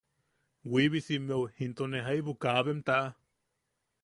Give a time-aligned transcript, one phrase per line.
[0.71, 3.07] Wiibisimmeu into ne jaibu kaabem taʼa.